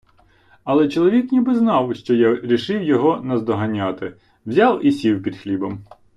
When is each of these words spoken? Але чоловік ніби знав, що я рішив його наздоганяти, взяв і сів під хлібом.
Але 0.63 0.87
чоловік 0.89 1.31
ніби 1.31 1.55
знав, 1.55 1.95
що 1.95 2.13
я 2.15 2.35
рішив 2.35 2.83
його 2.83 3.21
наздоганяти, 3.21 4.13
взяв 4.45 4.85
і 4.85 4.91
сів 4.91 5.23
під 5.23 5.37
хлібом. 5.37 5.83